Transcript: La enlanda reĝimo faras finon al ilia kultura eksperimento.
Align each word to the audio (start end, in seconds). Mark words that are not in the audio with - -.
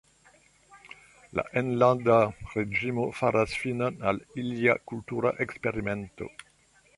La 1.39 1.43
enlanda 1.61 2.15
reĝimo 2.53 3.05
faras 3.19 3.53
finon 3.65 4.01
al 4.13 4.23
ilia 4.45 4.77
kultura 4.93 5.35
eksperimento. 5.47 6.33